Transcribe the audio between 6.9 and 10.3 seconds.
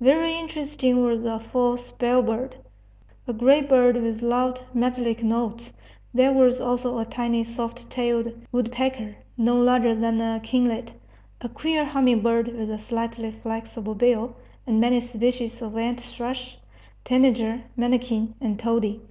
a tiny soft tailed woodpecker, no larger than